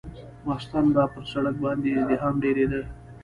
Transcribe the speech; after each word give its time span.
ماخستن 0.45 0.85
به 0.93 1.03
پر 1.13 1.23
سړک 1.31 1.55
باندې 1.63 1.89
ازدحام 1.99 2.35
ډېرېده. 2.43 2.81